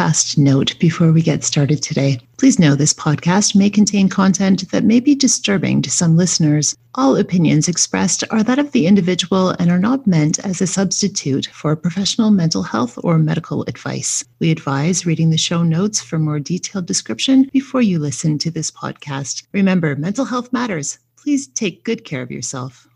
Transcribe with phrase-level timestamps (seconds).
[0.00, 2.18] fast note before we get started today.
[2.38, 6.74] Please know this podcast may contain content that may be disturbing to some listeners.
[6.94, 11.48] All opinions expressed are that of the individual and are not meant as a substitute
[11.52, 14.24] for professional mental health or medical advice.
[14.38, 18.70] We advise reading the show notes for more detailed description before you listen to this
[18.70, 19.42] podcast.
[19.52, 20.98] Remember, mental health matters.
[21.18, 22.88] Please take good care of yourself.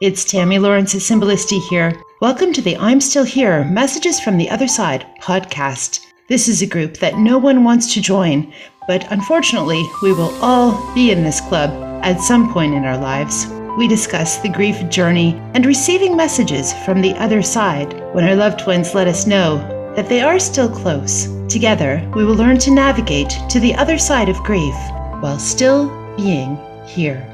[0.00, 1.94] It's Tammy Lawrence at Symbolisti here.
[2.20, 6.07] Welcome to the I'm Still Here Messages from the Other Side podcast.
[6.28, 8.52] This is a group that no one wants to join,
[8.86, 11.70] but unfortunately, we will all be in this club
[12.04, 13.46] at some point in our lives.
[13.78, 18.66] We discuss the grief journey and receiving messages from the other side when our loved
[18.66, 19.56] ones let us know
[19.96, 21.28] that they are still close.
[21.48, 24.76] Together, we will learn to navigate to the other side of grief
[25.20, 27.24] while still being here.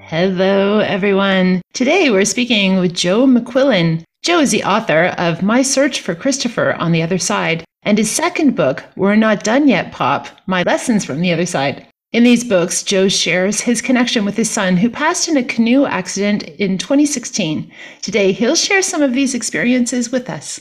[0.00, 1.60] Hello, everyone.
[1.74, 4.04] Today we're speaking with Joe McQuillan.
[4.22, 8.08] Joe is the author of My Search for Christopher on the Other Side and his
[8.08, 11.88] second book, We're Not Done Yet, Pop My Lessons from the Other Side.
[12.12, 15.86] In these books, Joe shares his connection with his son who passed in a canoe
[15.86, 17.72] accident in 2016.
[18.00, 20.60] Today, he'll share some of these experiences with us.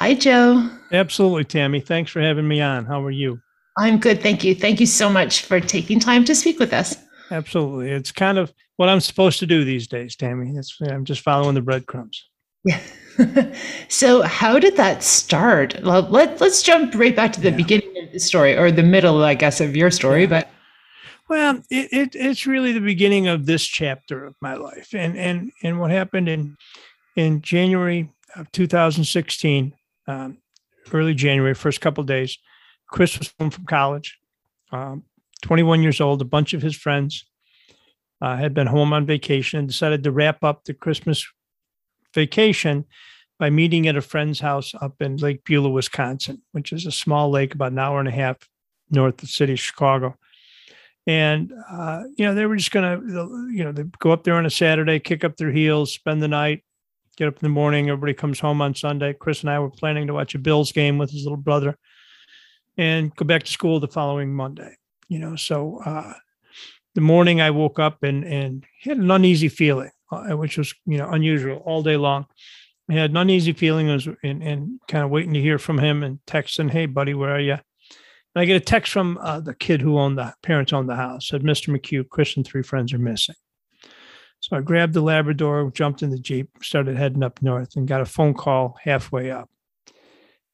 [0.00, 0.68] Hi, Joe.
[0.90, 1.78] Absolutely, Tammy.
[1.78, 2.84] Thanks for having me on.
[2.86, 3.38] How are you?
[3.78, 4.20] I'm good.
[4.20, 4.56] Thank you.
[4.56, 6.96] Thank you so much for taking time to speak with us.
[7.30, 7.92] Absolutely.
[7.92, 10.50] It's kind of what I'm supposed to do these days, Tammy.
[10.56, 12.28] It's, I'm just following the breadcrumbs.
[12.64, 12.80] Yeah.
[13.88, 15.78] so how did that start?
[15.82, 17.56] Well, let, let's jump right back to the yeah.
[17.56, 20.28] beginning of the story or the middle, I guess, of your story, yeah.
[20.28, 20.48] but
[21.28, 25.50] well, it, it, it's really the beginning of this chapter of my life, and and
[25.62, 26.56] and what happened in
[27.16, 29.72] in January of 2016,
[30.08, 30.38] um,
[30.92, 32.38] early January, first couple days.
[32.86, 34.18] Chris was home from college.
[34.72, 35.04] Um,
[35.42, 37.24] 21 years old, a bunch of his friends
[38.20, 41.26] uh, had been home on vacation and decided to wrap up the Christmas
[42.14, 42.84] vacation
[43.38, 47.30] by meeting at a friend's house up in Lake Beulah, Wisconsin, which is a small
[47.30, 48.36] lake about an hour and a half
[48.90, 50.16] north of the city of Chicago.
[51.06, 54.34] And, uh, you know, they were just going to, you know, they go up there
[54.34, 56.62] on a Saturday, kick up their heels, spend the night,
[57.16, 57.88] get up in the morning.
[57.88, 59.12] Everybody comes home on Sunday.
[59.12, 61.76] Chris and I were planning to watch a Bills game with his little brother
[62.78, 64.76] and go back to school the following Monday
[65.12, 66.14] you know so uh,
[66.94, 69.90] the morning i woke up and and had an uneasy feeling
[70.36, 72.26] which was you know unusual all day long.
[72.90, 76.02] I had an uneasy feeling was and, and kind of waiting to hear from him
[76.02, 77.62] and texting hey buddy where are you and
[78.36, 81.28] i get a text from uh, the kid who owned the parents owned the house
[81.28, 83.36] said mr mchugh chris and three friends are missing.
[84.40, 88.00] So i grabbed the labrador jumped in the jeep started heading up north and got
[88.00, 89.48] a phone call halfway up.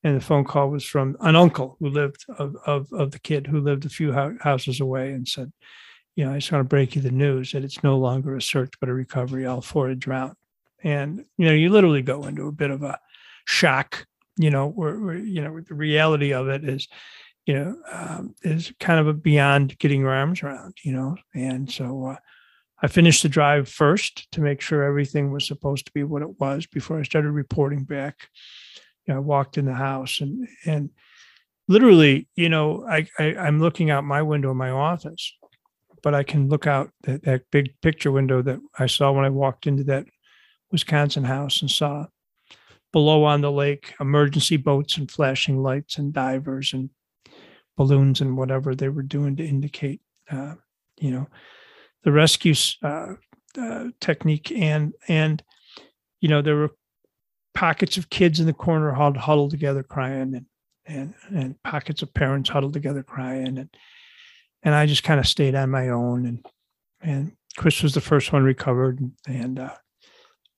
[0.05, 3.49] And the phone call was from an uncle who lived of, of, of the kid
[3.49, 5.53] who lived a few houses away and said
[6.19, 8.43] you know i just want to break you the news that it's no longer a
[8.43, 10.35] search but a recovery all four had drowned
[10.83, 12.99] and you know you literally go into a bit of a
[13.47, 14.05] shock
[14.37, 16.89] you know where, where you know the reality of it is
[17.47, 21.17] you know um, is kind of a beyond getting your arms around you know?
[21.35, 22.17] And so uh,
[22.83, 26.41] i finished the drive first to make sure everything was supposed to be what it
[26.41, 28.29] was before i started reporting back.
[29.07, 30.91] You know, I walked in the house and and
[31.69, 35.33] literally, you know, I, I am looking out my window in my office,
[36.03, 39.31] but I can look out that, that big picture window that I saw when I
[39.31, 40.07] walked into that
[40.71, 42.07] Wisconsin house and saw
[42.93, 46.91] below on the lake emergency boats and flashing lights and divers and
[47.77, 50.01] balloons and whatever they were doing to indicate,
[50.31, 50.55] uh,
[50.99, 51.27] you know,
[52.03, 53.15] the rescue uh,
[53.59, 55.43] uh, technique and and
[56.21, 56.71] you know there were
[57.55, 60.47] pockets of kids in the corner huddled together crying and
[60.87, 63.71] and and pockets of parents huddled together crying and
[64.63, 66.47] and I just kind of stayed on my own and
[67.01, 69.75] and Chris was the first one recovered and, uh,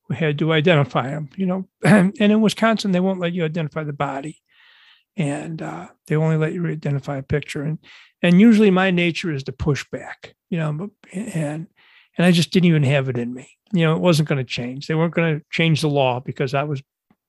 [0.09, 1.69] we had to identify him, you know.
[1.85, 4.41] And, and, in Wisconsin, they won't let you identify the body,
[5.17, 7.63] and uh, they only let you identify a picture.
[7.63, 7.79] And
[8.21, 10.91] and usually my nature is to push back, you know.
[11.13, 11.69] And
[12.19, 14.45] and I just didn't even have it in me you know, it wasn't going to
[14.45, 14.87] change.
[14.87, 16.83] They weren't going to change the law because I was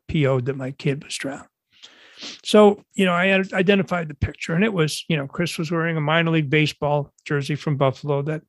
[0.08, 1.48] PO'd that my kid was drowned.
[2.44, 5.72] So, you know, I had identified the picture and it was, you know, Chris was
[5.72, 8.42] wearing a minor league baseball jersey from Buffalo that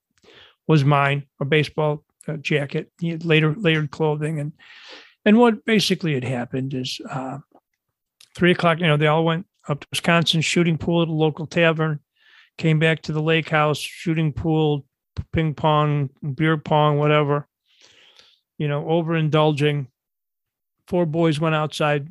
[0.66, 2.90] was mine, a baseball uh, jacket.
[3.00, 4.40] He had later layered clothing.
[4.40, 4.52] And
[5.24, 7.38] and what basically had happened is uh,
[8.34, 11.46] three o'clock, you know, they all went up to Wisconsin shooting pool at a local
[11.46, 12.00] tavern,
[12.58, 14.84] came back to the lake house, shooting pool,
[15.32, 17.46] ping pong, beer pong, whatever
[18.62, 19.88] you know, overindulging.
[20.86, 22.08] Four boys went outside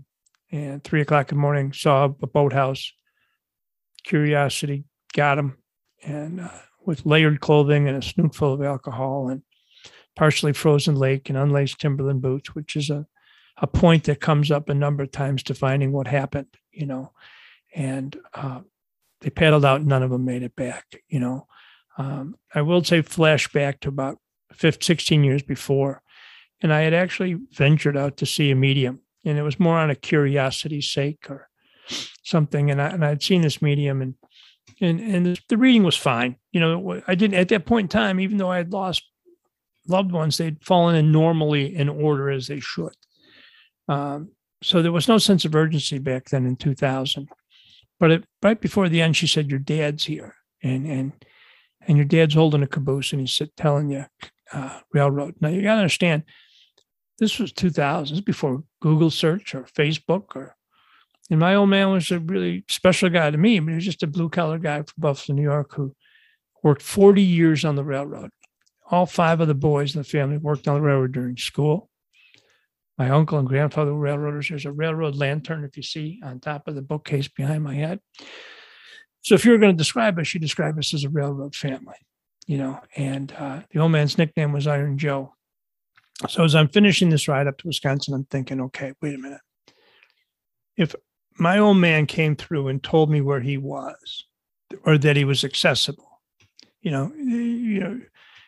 [0.51, 2.93] and three o'clock in the morning saw a boathouse.
[4.03, 5.57] Curiosity got him,
[6.03, 6.49] and uh,
[6.85, 9.43] with layered clothing and a snoot full of alcohol and
[10.15, 13.05] partially frozen lake and unlaced Timberland boots, which is a
[13.57, 17.11] a point that comes up a number of times defining what happened, you know,
[17.75, 18.61] and uh,
[19.21, 19.83] they paddled out.
[19.83, 21.47] None of them made it back, you know.
[21.97, 24.17] Um, I will say flashback to about
[24.53, 26.01] 15, 16 years before.
[26.61, 29.89] And I had actually ventured out to see a medium and it was more on
[29.89, 31.49] a curiosity sake or
[32.23, 32.71] something.
[32.71, 34.15] And I, and I'd seen this medium and,
[34.79, 36.37] and, and the reading was fine.
[36.51, 39.03] You know, I didn't at that point in time, even though I had lost
[39.87, 42.95] loved ones, they'd fallen in normally in order as they should.
[43.87, 44.31] Um,
[44.63, 47.27] so there was no sense of urgency back then in 2000.
[47.99, 51.13] But it, right before the end, she said, "Your dad's here," and and
[51.87, 54.05] and your dad's holding a caboose, and he's telling you
[54.53, 55.35] uh, railroad.
[55.39, 56.23] Now you got to understand,
[57.21, 58.03] this was 2000.
[58.03, 60.57] This was before Google search or Facebook or.
[61.29, 64.03] And my old man was a really special guy to me, but he was just
[64.03, 65.95] a blue collar guy from Buffalo, New York, who
[66.61, 68.31] worked 40 years on the railroad.
[68.89, 71.89] All five of the boys in the family worked on the railroad during school.
[72.97, 74.49] My uncle and grandfather were railroaders.
[74.49, 77.99] There's a railroad lantern, if you see, on top of the bookcase behind my head.
[79.21, 81.95] So if you were going to describe us, you describe us as a railroad family,
[82.47, 82.81] you know.
[82.97, 85.35] And uh, the old man's nickname was Iron Joe.
[86.29, 89.41] So as I'm finishing this ride up to Wisconsin, I'm thinking, okay, wait a minute.
[90.77, 90.95] If
[91.39, 94.25] my old man came through and told me where he was,
[94.83, 96.21] or that he was accessible,
[96.81, 97.99] you know, you know,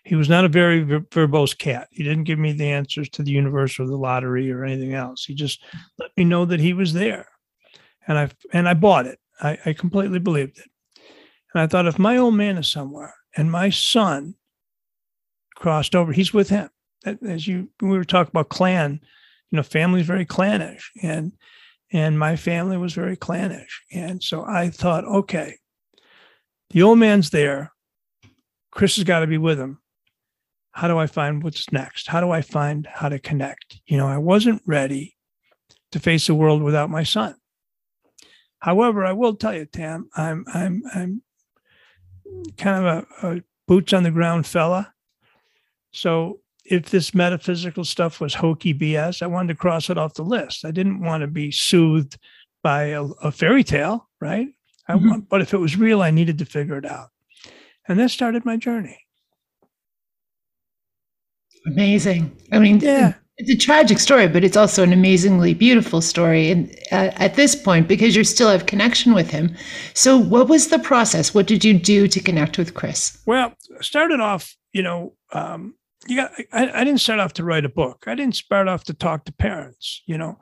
[0.06, 1.88] he was not a very verbose cat.
[1.92, 5.24] He didn't give me the answers to the universe or the lottery or anything else.
[5.24, 5.64] He just
[5.98, 7.28] let me know that he was there,
[8.08, 9.20] and I and I bought it.
[9.42, 10.70] I, I completely believed it,
[11.54, 14.36] and I thought if my old man is somewhere and my son
[15.56, 16.70] crossed over, he's with him.
[17.06, 19.00] As you we were talking about clan,
[19.52, 21.34] you know, family's very clannish, and
[21.92, 25.58] and my family was very clannish, and so I thought, okay,
[26.72, 27.72] the old man's there.
[28.72, 29.80] Chris has got to be with him
[30.74, 32.08] how do I find what's next?
[32.08, 33.80] How do I find how to connect?
[33.86, 35.16] You know, I wasn't ready
[35.92, 37.36] to face the world without my son.
[38.58, 41.22] However, I will tell you, Tam, I'm I'm I'm
[42.58, 44.92] kind of a, a boots on the ground fella.
[45.92, 50.24] So if this metaphysical stuff was hokey BS, I wanted to cross it off the
[50.24, 50.66] list.
[50.66, 52.18] I didn't want to be soothed
[52.62, 54.48] by a, a fairy tale, right?
[54.88, 55.10] I mm-hmm.
[55.10, 57.10] want, but if it was real, I needed to figure it out.
[57.88, 59.00] And that started my journey.
[61.68, 62.36] Amazing.
[62.52, 63.14] I mean, yeah.
[63.38, 66.52] It's a tragic story, but it's also an amazingly beautiful story.
[66.52, 69.56] And uh, at this point, because you still have connection with him,
[69.96, 71.34] so what was the process?
[71.34, 73.18] What did you do to connect with Chris?
[73.26, 75.74] Well, started off, you know, um,
[76.08, 76.32] you got.
[76.52, 78.06] I, I didn't start off to write a book.
[78.08, 80.02] I didn't start off to talk to parents.
[80.06, 80.40] You know,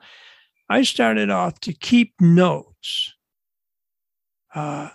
[0.68, 3.14] I started off to keep notes,
[4.54, 4.90] uh,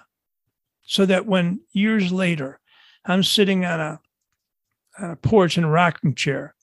[0.83, 2.59] so that when years later
[3.05, 3.99] I'm sitting on a
[4.99, 6.55] on a porch in a rocking chair,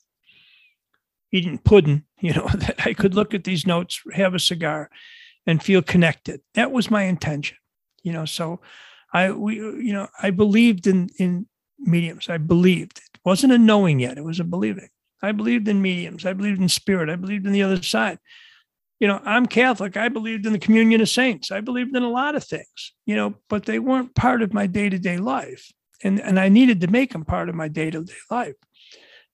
[1.31, 4.89] eating pudding, you know, that I could look at these notes, have a cigar,
[5.45, 6.41] and feel connected.
[6.53, 7.57] That was my intention,
[8.03, 8.25] you know.
[8.25, 8.61] So
[9.13, 11.47] I, we, you know, I believed in in
[11.79, 12.29] mediums.
[12.29, 14.89] I believed wasn't a knowing yet; it was a believing.
[15.21, 16.25] I believed in mediums.
[16.25, 17.09] I believed in spirit.
[17.09, 18.19] I believed in the other side.
[18.99, 19.97] You know, I'm Catholic.
[19.97, 21.51] I believed in the communion of saints.
[21.51, 24.67] I believed in a lot of things, you know, but they weren't part of my
[24.67, 25.69] day to day life
[26.03, 28.55] and and I needed to make them part of my day to day life.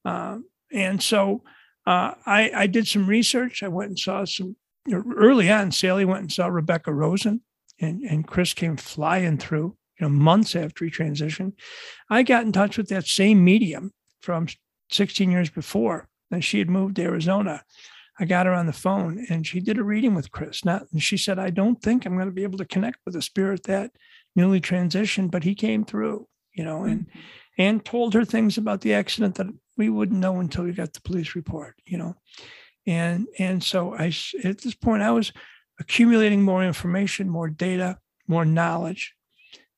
[0.06, 0.40] Uh,
[0.72, 1.44] and so
[1.86, 3.64] uh, I, I did some research.
[3.64, 4.56] I went and saw some
[4.92, 5.72] early on.
[5.72, 7.42] Sally went and saw Rebecca Rosen,
[7.80, 9.76] and and Chris came flying through.
[10.02, 11.54] You know, months after he transitioned,
[12.10, 14.48] I got in touch with that same medium from
[14.90, 17.64] 16 years before, and she had moved to Arizona.
[18.20, 20.66] I got her on the phone and she did a reading with Chris.
[20.66, 23.16] Not, and she said, I don't think I'm going to be able to connect with
[23.16, 23.92] a spirit that
[24.36, 27.20] newly transitioned, but he came through you know, and mm-hmm.
[27.58, 31.02] and told her things about the accident that we wouldn't know until we got the
[31.02, 32.16] police report, you know.
[32.86, 35.32] And and so I at this point I was
[35.80, 39.14] accumulating more information, more data, more knowledge,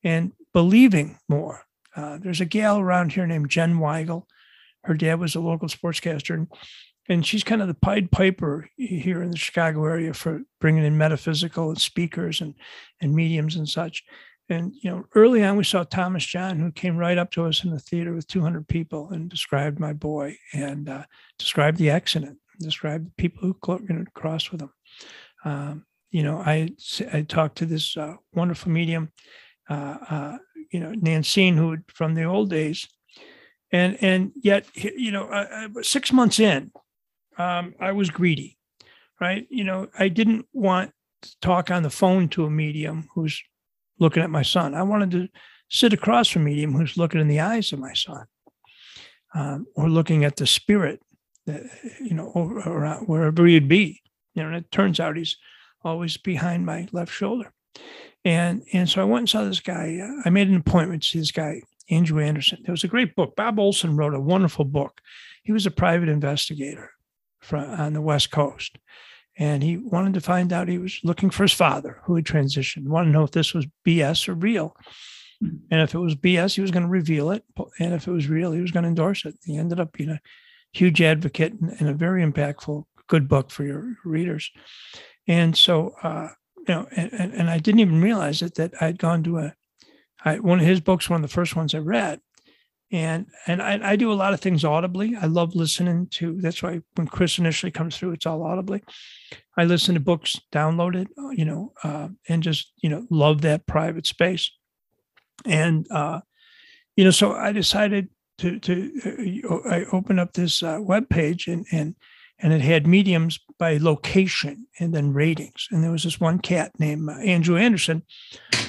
[0.03, 1.63] and believing more.
[1.95, 4.23] Uh, there's a gal around here named Jen Weigel.
[4.83, 6.47] Her dad was a local sportscaster, and,
[7.07, 10.97] and she's kind of the Pied Piper here in the Chicago area for bringing in
[10.97, 12.55] metaphysical speakers and
[13.01, 14.03] and mediums and such.
[14.49, 17.63] And you know, early on, we saw Thomas John, who came right up to us
[17.63, 21.03] in the theater with 200 people and described my boy and uh,
[21.39, 24.73] described the accident, described the people who crossed with him.
[25.45, 26.69] Um, you know, I
[27.11, 29.11] I talked to this uh, wonderful medium,
[29.69, 30.37] uh, uh
[30.71, 32.87] you know, Nancine, who from the old days,
[33.71, 35.47] and and yet, you know,
[35.81, 36.71] six months in,
[37.37, 38.57] um, I was greedy,
[39.21, 39.45] right?
[39.49, 40.91] You know, I didn't want
[41.21, 43.41] to talk on the phone to a medium who's
[43.99, 44.73] looking at my son.
[44.73, 45.27] I wanted to
[45.69, 48.25] sit across from medium who's looking in the eyes of my son,
[49.33, 51.01] um, or looking at the spirit,
[51.45, 51.63] that,
[52.01, 54.01] you know, or, or wherever he'd be.
[54.33, 55.37] You know, and it turns out he's
[55.83, 57.51] always behind my left shoulder.
[58.25, 59.99] And and so I went and saw this guy.
[60.01, 62.63] Uh, I made an appointment to see this guy, Andrew Anderson.
[62.65, 63.35] It was a great book.
[63.35, 65.01] Bob Olson wrote a wonderful book.
[65.43, 66.91] He was a private investigator
[67.41, 68.77] from on the West Coast.
[69.37, 72.87] And he wanted to find out, he was looking for his father who had transitioned,
[72.87, 74.75] wanted to know if this was BS or real.
[75.41, 75.57] Hmm.
[75.71, 77.43] And if it was BS, he was going to reveal it.
[77.79, 79.35] And if it was real, he was going to endorse it.
[79.43, 80.21] He ended up being a
[80.71, 84.51] huge advocate and, a very impactful, good book for your readers.
[85.27, 86.29] And so, uh,
[86.67, 89.55] you know, and, and I didn't even realize it that I'd gone to a,
[90.23, 92.21] I, one of his books, one of the first ones I read.
[92.91, 95.15] And and I, I do a lot of things audibly.
[95.15, 96.39] I love listening to.
[96.39, 98.83] That's why when Chris initially comes through, it's all audibly.
[99.57, 103.65] I listen to books, download it, you know, uh, and just you know love that
[103.65, 104.51] private space.
[105.43, 106.21] And uh,
[106.95, 111.47] you know, so I decided to to uh, I opened up this uh, web page
[111.47, 111.95] and and
[112.39, 115.67] and it had mediums by location and then ratings.
[115.71, 118.03] And there was this one cat named uh, Andrew Anderson,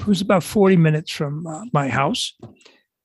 [0.03, 2.35] who's about 40 minutes from uh, my house.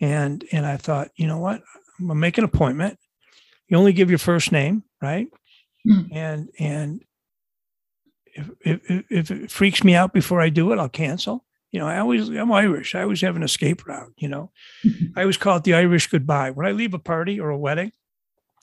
[0.02, 1.62] And and I thought, you know what?
[2.00, 2.98] I'm gonna make an appointment.
[3.68, 5.28] You only give your first name, right?
[5.88, 6.08] Mm.
[6.14, 7.02] And and
[8.26, 11.46] if, if if it freaks me out before I do it, I'll cancel.
[11.72, 12.96] You know, I always I'm Irish.
[12.96, 14.14] I always have an escape route.
[14.18, 14.52] You know,
[15.18, 16.52] I always call it the Irish goodbye.
[16.52, 17.92] When I leave a party or a wedding,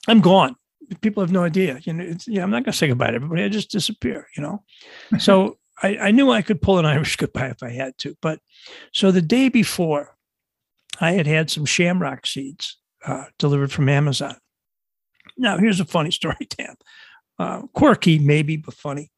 [0.07, 0.55] I'm gone
[1.01, 1.79] people have no idea.
[1.83, 3.43] You know, it's, yeah, I'm not going to say goodbye to everybody.
[3.43, 4.27] I just disappear.
[4.35, 4.63] You know,
[5.19, 8.15] so I, I knew I could pull an Irish goodbye if I had to.
[8.21, 8.39] But
[8.93, 10.15] so the day before,
[10.99, 14.35] I had had some shamrock seeds uh, delivered from Amazon.
[15.37, 16.75] Now, here's a funny story, Dan.
[17.39, 19.11] Uh, quirky, maybe, but funny.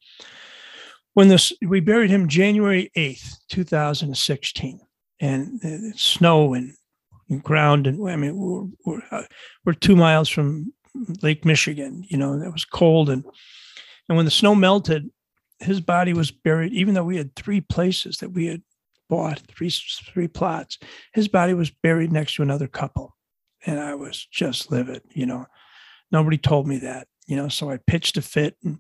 [1.14, 4.80] When this, we buried him January 8th, 2016,
[5.22, 6.74] and uh, snow and,
[7.30, 9.24] and ground, and I mean, we're, we're, uh,
[9.66, 10.74] we're two miles from
[11.22, 12.04] Lake Michigan.
[12.08, 13.24] You know, it was cold, and
[14.08, 15.10] and when the snow melted,
[15.60, 16.74] his body was buried.
[16.74, 18.62] Even though we had three places that we had
[19.10, 20.78] bought, three three plots,
[21.14, 23.16] his body was buried next to another couple,
[23.66, 25.02] and I was just livid.
[25.12, 25.46] You know,
[26.12, 27.08] nobody told me that.
[27.28, 28.80] You know, so I pitched a fit and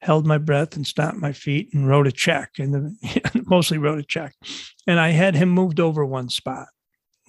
[0.00, 2.96] held my breath and stomped my feet and wrote a check and
[3.46, 4.34] mostly wrote a check
[4.86, 6.68] and i had him moved over one spot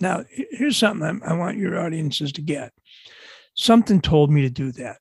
[0.02, 2.74] now here's something I want your audiences to get
[3.54, 4.98] something told me to do that.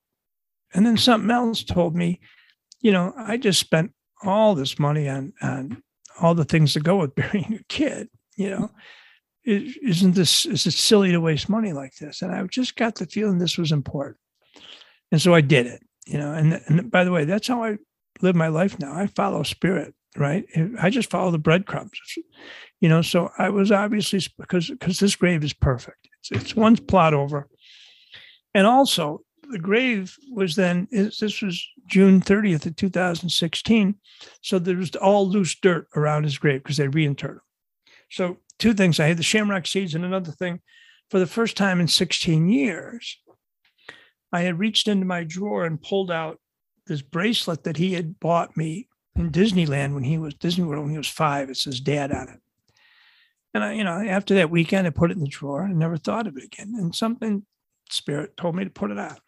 [0.75, 2.21] And then something else told me,
[2.80, 3.92] you know, I just spent
[4.23, 5.83] all this money on on
[6.21, 8.09] all the things that go with burying a kid.
[8.37, 8.71] You know,
[9.45, 12.23] isn't this is it silly to waste money like this?
[12.23, 14.19] And I just got the feeling this was important,
[15.11, 15.83] and so I did it.
[16.07, 17.78] You know, and and by the way, that's how I
[18.23, 18.95] live my life now.
[18.95, 20.45] I follow spirit, right?
[20.80, 21.99] I just follow the breadcrumbs.
[22.80, 26.09] You know, so I was obviously because because this grave is perfect.
[26.21, 27.49] It's, it's one plot over
[28.54, 33.95] and also, the grave was then, this was June 30th of 2016.
[34.42, 37.40] So there was all loose dirt around his grave because they reinterred him.
[38.11, 40.61] So, two things I had the shamrock seeds, and another thing,
[41.11, 43.19] for the first time in 16 years,
[44.33, 46.38] I had reached into my drawer and pulled out
[46.87, 50.92] this bracelet that he had bought me in Disneyland when he was Disney World when
[50.92, 51.50] he was five.
[51.50, 52.40] It says dad on it.
[53.54, 55.97] And I, you know, after that weekend, I put it in the drawer and never
[55.97, 56.75] thought of it again.
[56.76, 57.45] And something
[57.92, 59.20] Spirit told me to put it out.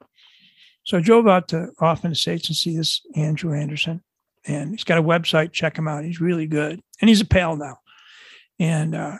[0.84, 4.02] So I drove out to Hoffman Estates and see this Andrew Anderson.
[4.44, 5.52] And he's got a website.
[5.52, 6.04] Check him out.
[6.04, 6.80] He's really good.
[7.00, 7.78] And he's a pal now.
[8.58, 9.18] And uh,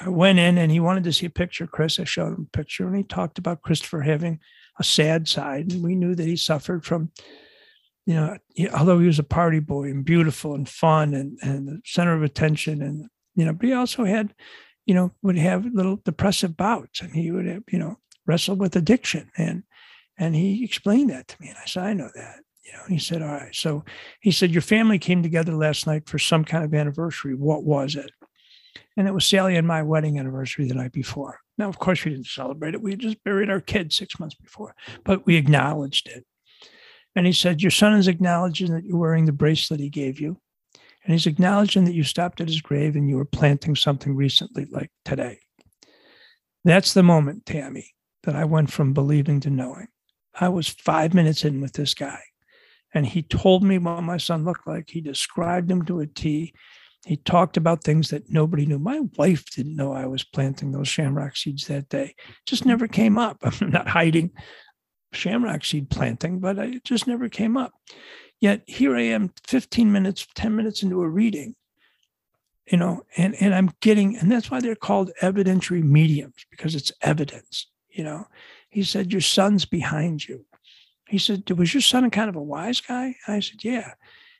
[0.00, 1.66] I went in and he wanted to see a picture.
[1.66, 4.40] Chris, I showed him a picture and he talked about Christopher having
[4.78, 5.72] a sad side.
[5.72, 7.10] And we knew that he suffered from,
[8.06, 8.38] you know,
[8.72, 12.22] although he was a party boy and beautiful and fun and, and the center of
[12.22, 12.80] attention.
[12.80, 14.34] And, you know, but he also had,
[14.86, 17.98] you know, would have little depressive bouts and he would have, you know,
[18.28, 19.30] wrestled with addiction.
[19.36, 19.64] And
[20.18, 21.48] and he explained that to me.
[21.48, 22.40] And I said, I know that.
[22.64, 23.54] You know, he said, All right.
[23.54, 23.84] So
[24.20, 27.34] he said, Your family came together last night for some kind of anniversary.
[27.34, 28.10] What was it?
[28.96, 31.40] And it was Sally and my wedding anniversary the night before.
[31.56, 32.82] Now, of course, we didn't celebrate it.
[32.82, 36.24] We just buried our kid six months before, but we acknowledged it.
[37.16, 40.40] And he said, Your son is acknowledging that you're wearing the bracelet he gave you.
[41.04, 44.66] And he's acknowledging that you stopped at his grave and you were planting something recently,
[44.66, 45.38] like today.
[46.64, 47.94] That's the moment, Tammy,
[48.24, 49.88] that I went from believing to knowing.
[50.38, 52.20] I was five minutes in with this guy,
[52.94, 54.90] and he told me what my son looked like.
[54.90, 56.54] He described him to a T.
[57.06, 58.78] He talked about things that nobody knew.
[58.78, 62.14] My wife didn't know I was planting those shamrock seeds that day.
[62.46, 63.38] Just never came up.
[63.42, 64.32] I'm not hiding
[65.12, 67.72] shamrock seed planting, but it just never came up.
[68.40, 71.56] Yet here I am 15 minutes, 10 minutes into a reading,
[72.70, 76.92] you know, and, and I'm getting, and that's why they're called evidentiary mediums, because it's
[77.02, 77.66] evidence
[77.98, 78.26] you know
[78.70, 80.46] he said your son's behind you
[81.08, 83.16] He said, Was your son kind of a wise guy?
[83.26, 83.94] I said, Yeah.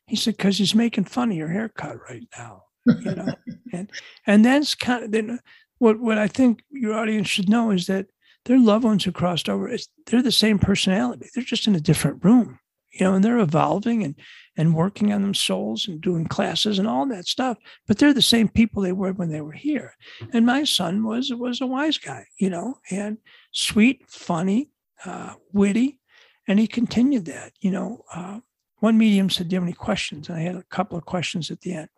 [0.07, 2.65] He said, Because he's making fun of your haircut right now.
[2.87, 3.35] You know,
[3.73, 3.91] and
[4.27, 5.41] and that's kind of then
[5.79, 8.07] what what I think your audience should know is that
[8.45, 9.75] their loved ones who crossed over,
[10.07, 11.29] they're the same personality.
[11.35, 12.59] They're just in a different room,
[12.93, 14.15] you know, and they're evolving and
[14.57, 17.57] and working on them souls and doing classes and all that stuff.
[17.87, 19.95] But they're the same people they were when they were here.
[20.33, 23.19] And my son was was a wise guy, you know, and
[23.51, 24.71] sweet, funny,
[25.05, 26.01] uh, witty,
[26.47, 27.53] and he continued that.
[27.61, 28.41] You know, uh,
[28.79, 31.51] one medium said, "Do you have any questions?" And I had a couple of questions
[31.51, 31.89] at the end.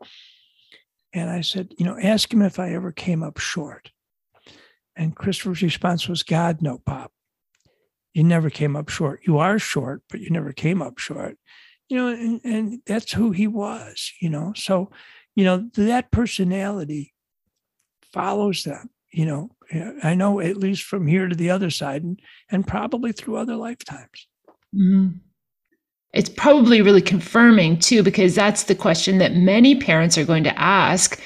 [1.13, 3.91] And I said, "You know, ask him if I ever came up short."
[4.97, 7.11] And Christopher's response was, God, no, Pop.
[8.13, 9.21] You never came up short.
[9.27, 11.39] You are short, but you never came up short.
[11.89, 14.53] You know, and, and that's who he was, you know.
[14.55, 14.91] So,
[15.35, 17.15] you know, that personality
[18.13, 19.51] follows them, you know.
[20.03, 23.55] I know at least from here to the other side and, and probably through other
[23.55, 24.27] lifetimes.
[24.75, 25.19] Mm-hmm.
[26.13, 30.59] It's probably really confirming too, because that's the question that many parents are going to
[30.59, 31.21] ask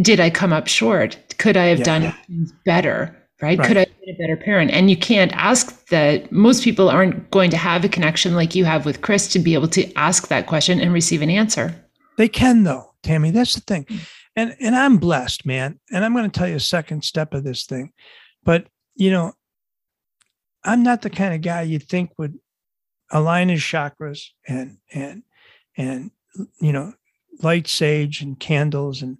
[0.00, 1.18] Did I come up short?
[1.38, 1.84] Could I have yeah.
[1.84, 3.16] done things better?
[3.42, 3.58] Right?
[3.58, 3.68] right?
[3.68, 4.70] Could I be a better parent?
[4.70, 6.30] And you can't ask that.
[6.30, 9.54] Most people aren't going to have a connection like you have with Chris to be
[9.54, 11.74] able to ask that question and receive an answer.
[12.18, 13.30] They can, though, Tammy.
[13.30, 13.86] That's the thing.
[14.36, 15.80] And and I'm blessed, man.
[15.90, 17.92] And I'm going to tell you a second step of this thing.
[18.44, 19.32] But you know,
[20.64, 22.38] I'm not the kind of guy you'd think would
[23.10, 25.22] align his chakras and and
[25.76, 26.10] and
[26.60, 26.92] you know
[27.42, 29.18] light sage and candles and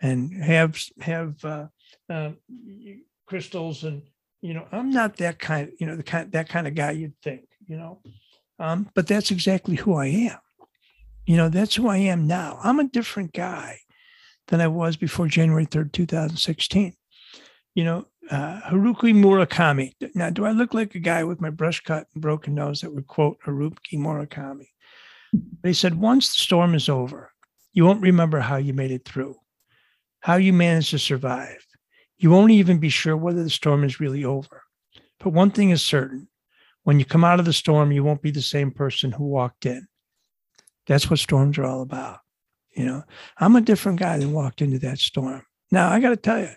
[0.00, 1.66] and have have uh,
[2.10, 2.30] uh,
[3.26, 4.02] crystals and
[4.40, 7.16] you know i'm not that kind you know the kind that kind of guy you'd
[7.22, 8.00] think you know
[8.58, 10.38] um, but that's exactly who i am
[11.26, 13.78] you know that's who i am now i'm a different guy
[14.48, 16.94] than i was before january 3rd 2016
[17.74, 21.80] you know uh, haruki murakami now do i look like a guy with my brush
[21.80, 24.66] cut and broken nose that would quote haruki murakami
[25.62, 27.32] he said once the storm is over
[27.72, 29.36] you won't remember how you made it through
[30.20, 31.64] how you managed to survive.
[32.18, 34.62] You won't even be sure whether the storm is really over.
[35.20, 36.28] But one thing is certain
[36.84, 39.66] when you come out of the storm, you won't be the same person who walked
[39.66, 39.86] in.
[40.86, 42.20] That's what storms are all about.
[42.78, 43.04] You know,
[43.38, 45.42] I'm a different guy than walked into that storm.
[45.70, 46.50] Now, I got to tell you,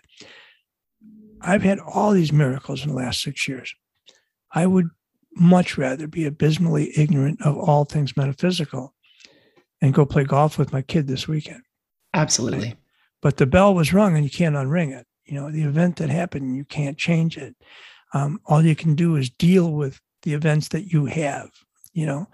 [1.40, 3.74] I've had all these miracles in the last six years.
[4.52, 4.88] I would
[5.34, 8.94] much rather be abysmally ignorant of all things metaphysical
[9.80, 11.62] and go play golf with my kid this weekend.
[12.14, 12.76] Absolutely
[13.22, 15.06] but the bell was rung and you can't unring it.
[15.24, 17.54] You know, the event that happened, you can't change it.
[18.12, 21.48] Um, all you can do is deal with the events that you have,
[21.94, 22.26] you know.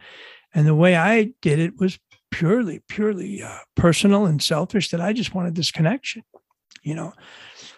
[0.55, 1.99] And the way I did it was
[2.31, 6.23] purely, purely uh, personal and selfish that I just wanted this connection,
[6.83, 7.13] you know.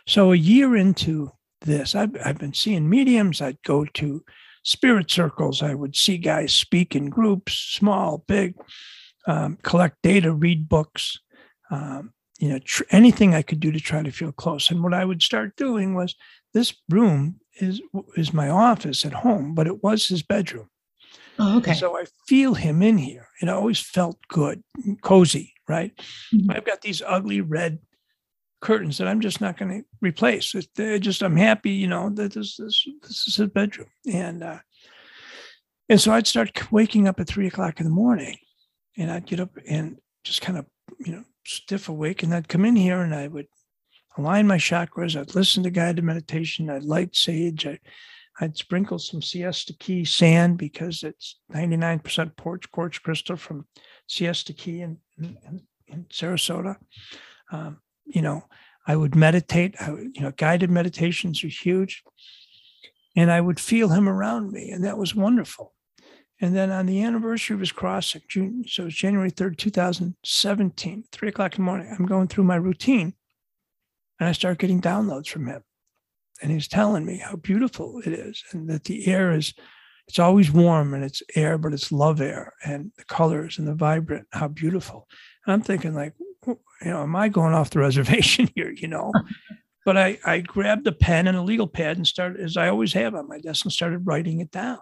[0.06, 3.40] So a year into this, I've, I've been seeing mediums.
[3.40, 4.24] I'd go to
[4.62, 5.62] spirit circles.
[5.62, 8.54] I would see guys speak in groups, small, big,
[9.26, 11.18] um, collect data, read books.
[11.70, 14.94] Um, you know tr- anything i could do to try to feel close and what
[14.94, 16.16] i would start doing was
[16.54, 17.80] this room is
[18.16, 20.68] is my office at home but it was his bedroom
[21.38, 24.62] oh, okay so i feel him in here it always felt good
[25.02, 25.96] cozy right
[26.34, 26.50] mm-hmm.
[26.50, 27.78] i've got these ugly red
[28.60, 32.32] curtains that i'm just not going to replace they're just i'm happy you know that
[32.32, 34.58] this this this is his bedroom and uh
[35.88, 38.36] and so i'd start waking up at three o'clock in the morning
[38.98, 40.66] and i'd get up and just kind of
[40.98, 43.46] you know stiff awake and I'd come in here and I would
[44.16, 45.18] align my chakras.
[45.18, 46.70] I'd listen to guided meditation.
[46.70, 47.66] I'd light sage.
[47.66, 47.78] I,
[48.40, 53.66] I'd sprinkle some Siesta Key sand because it's 99% quartz, quartz crystal from
[54.06, 56.76] Siesta Key in, in, in Sarasota.
[57.52, 58.44] Um, you know,
[58.86, 59.74] I would meditate.
[59.80, 62.02] I would, you know, guided meditations are huge.
[63.14, 65.74] And I would feel him around me, and that was wonderful.
[66.40, 71.28] And then on the anniversary of his crossing, June, so it's January 3rd, 2017, three
[71.28, 73.14] o'clock in the morning, I'm going through my routine
[74.18, 75.62] and I start getting downloads from him.
[76.42, 79.54] And he's telling me how beautiful it is and that the air is,
[80.08, 83.74] it's always warm and it's air, but it's love air and the colors and the
[83.74, 85.06] vibrant, how beautiful.
[85.46, 86.14] And I'm thinking, like,
[86.46, 89.12] you know, am I going off the reservation here, you know?
[89.84, 92.92] but I, I grabbed a pen and a legal pad and started, as I always
[92.94, 94.78] have on my desk, and started writing it down.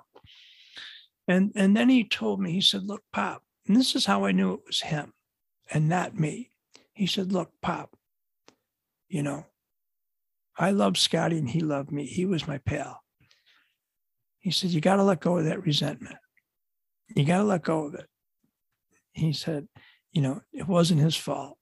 [1.26, 4.32] And, and then he told me, he said, Look, Pop, and this is how I
[4.32, 5.12] knew it was him
[5.70, 6.50] and not me.
[6.94, 7.94] He said, Look, Pop,
[9.08, 9.44] you know,
[10.58, 12.04] I loved Scotty and he loved me.
[12.04, 13.02] He was my pal.
[14.40, 16.16] He said, You got to let go of that resentment.
[17.14, 18.06] You got to let go of it.
[19.12, 19.68] He said,
[20.12, 21.58] You know, it wasn't his fault.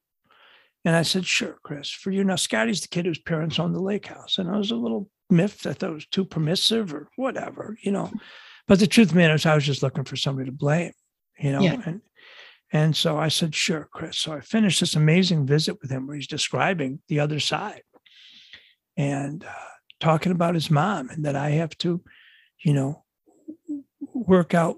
[0.85, 1.91] And I said, Sure, Chris.
[1.91, 4.39] For you know, Scotty's the kid whose parents owned the lake house.
[4.39, 5.67] And I was a little miffed.
[5.67, 8.11] I thought it was too permissive or whatever, you know.
[8.67, 10.93] But the truth matters, I was just looking for somebody to blame,
[11.39, 11.61] you know.
[11.61, 11.83] Yeah.
[11.85, 12.01] And
[12.73, 14.19] and so I said, sure, Chris.
[14.19, 17.83] So I finished this amazing visit with him where he's describing the other side
[18.97, 19.53] and uh,
[20.01, 22.03] talking about his mom and that I have to,
[22.61, 23.05] you know,
[24.13, 24.77] work out,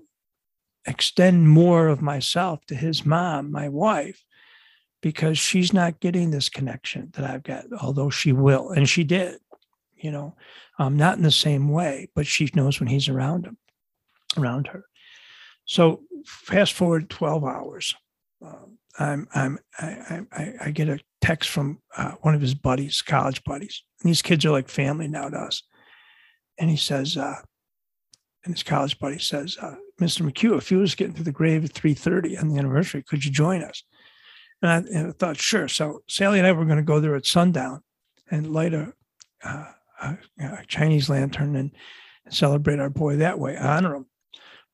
[0.87, 4.25] extend more of myself to his mom, my wife,
[5.01, 8.71] because she's not getting this connection that I've got, although she will.
[8.71, 9.39] And she did,
[9.97, 10.35] you know,
[10.79, 13.59] um, not in the same way, but she knows when he's around him,
[14.37, 14.85] around her.
[15.65, 17.95] So fast forward 12 hours.
[18.45, 23.03] Um, I'm, I'm, I, I, I get a text from uh, one of his buddies,
[23.03, 23.83] college buddies.
[24.03, 25.63] And these kids are like family now to us.
[26.59, 27.37] And he says, uh,
[28.45, 30.29] and his college buddy says, uh, Mr.
[30.29, 33.31] McHugh, if you was getting to the grave at 3.30 on the anniversary, could you
[33.31, 33.83] join us?
[34.63, 35.69] And I, and I thought, sure.
[35.69, 37.83] So Sally and I were going to go there at sundown
[38.31, 38.93] and light a,
[39.45, 39.65] uh,
[40.03, 41.71] a, a Chinese lantern and,
[42.25, 44.07] and, celebrate our boy that way, honor him.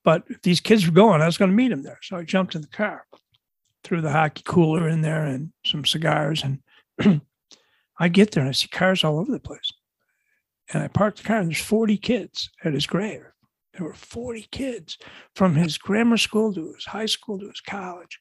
[0.02, 1.98] But if these kids were going, I was going to meet him there.
[2.02, 3.04] So I jumped in the car,
[3.84, 6.42] threw the hockey cooler in there and some cigars.
[6.42, 7.20] And
[7.98, 9.70] I get there and I see cars all over the place.
[10.72, 13.22] And I parked the car and there's 40 kids at his grave.
[13.74, 14.98] There were 40 kids
[15.34, 18.18] from his grammar school to his high school to his college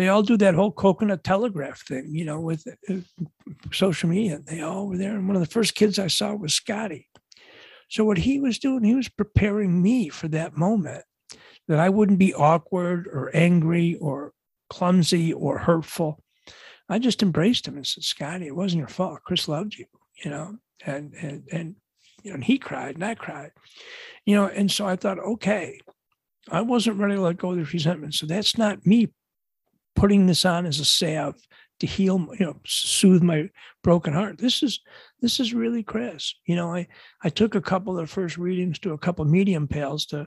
[0.00, 2.94] they all do that whole coconut telegraph thing, you know, with uh,
[3.70, 4.40] social media.
[4.46, 5.14] They all were there.
[5.14, 7.08] And one of the first kids I saw was Scotty.
[7.90, 11.04] So what he was doing, he was preparing me for that moment
[11.68, 14.32] that I wouldn't be awkward or angry or
[14.70, 16.22] clumsy or hurtful.
[16.88, 19.20] I just embraced him and said, Scotty, it wasn't your fault.
[19.24, 19.86] Chris loved you,
[20.24, 21.74] you know, and and and
[22.22, 23.52] you know, and he cried and I cried,
[24.24, 25.80] you know, and so I thought, okay,
[26.50, 28.14] I wasn't ready to let go of the resentment.
[28.14, 29.08] So that's not me
[29.94, 31.36] putting this on as a salve
[31.80, 33.48] to heal, you know, soothe my
[33.82, 34.38] broken heart.
[34.38, 34.80] This is
[35.20, 36.34] this is really Chris.
[36.46, 36.88] You know, I
[37.22, 40.26] I took a couple of the first readings to a couple medium pals to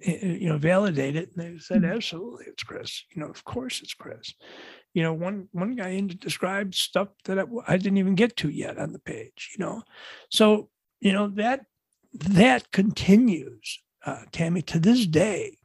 [0.00, 1.92] you know validate it, and they said mm-hmm.
[1.92, 3.04] absolutely it's Chris.
[3.10, 4.34] You know, of course it's Chris.
[4.94, 8.48] You know, one one guy in described stuff that I, I didn't even get to
[8.48, 9.54] yet on the page.
[9.56, 9.82] You know,
[10.30, 10.68] so
[11.00, 11.66] you know that
[12.12, 15.58] that continues, uh, Tammy, to this day,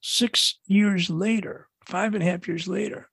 [0.00, 3.08] six years later five and a half years later,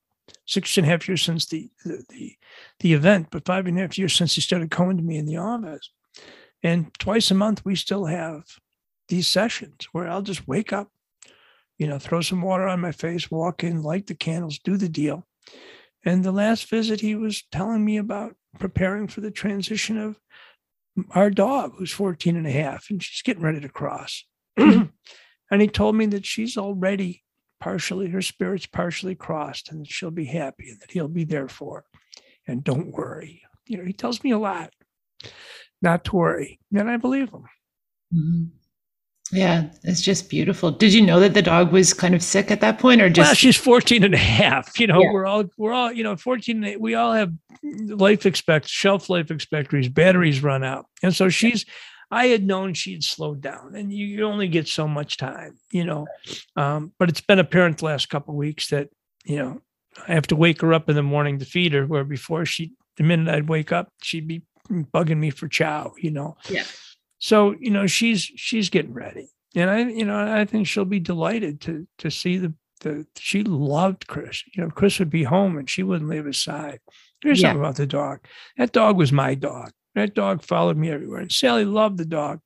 [0.46, 2.36] six and a half years since the, the the,
[2.80, 5.26] the event, but five and a half years since he started coming to me in
[5.26, 5.92] the office.
[6.62, 8.44] And twice a month, we still have
[9.10, 10.90] these sessions where I'll just wake up,
[11.78, 14.90] you know, throw some water on my face, walk in, light the candles, do the
[14.90, 15.28] deal.
[16.06, 20.20] And the last visit, he was telling me about preparing for the transition of
[21.12, 24.24] our dog, who's 14 and a half, and she's getting ready to cross.
[24.58, 24.92] and
[25.52, 27.24] he told me that she's already
[27.60, 31.48] partially, her spirit's partially crossed and that she'll be happy and that he'll be there
[31.48, 31.86] for her.
[32.48, 33.44] And don't worry.
[33.68, 34.72] You know, he tells me a lot
[35.82, 36.60] not to worry.
[36.74, 37.44] And I believe him.
[38.14, 38.44] Mm-hmm.
[39.32, 40.72] Yeah, it's just beautiful.
[40.72, 43.30] Did you know that the dog was kind of sick at that point or just
[43.30, 44.80] Well, she's 14 and a half.
[44.80, 45.12] You know, yeah.
[45.12, 47.32] we're all we're all, you know, 14 we all have
[47.64, 50.86] life expect shelf life expectancies, batteries run out.
[51.04, 51.66] And so she's
[52.12, 55.84] I had known she'd slowed down, and you, you only get so much time, you
[55.84, 56.08] know.
[56.56, 58.90] Um, but it's been apparent the last couple weeks that
[59.26, 59.62] you know
[60.08, 62.74] I have to wake her up in the morning to feed her, where before she,
[62.98, 66.38] the minute I'd wake up, she'd be bugging me for chow, you know.
[66.50, 66.64] Yeah.
[67.20, 71.00] So you know she's she's getting ready, and I you know I think she'll be
[71.00, 74.44] delighted to to see the the she loved Chris.
[74.54, 76.80] You know, Chris would be home and she wouldn't leave his side.
[77.22, 77.50] Here's yeah.
[77.50, 78.20] something about the dog.
[78.58, 79.72] That dog was my dog.
[79.96, 81.20] That dog followed me everywhere.
[81.20, 82.40] And Sally loved the dog,